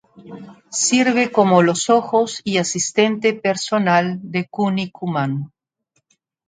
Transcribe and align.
Sirve 0.71 1.31
como 1.31 1.61
los 1.61 1.91
ojos 1.91 2.41
y 2.43 2.57
asistente 2.57 3.35
personal 3.35 4.17
de 4.23 4.49
Kinnikuman. 4.51 5.53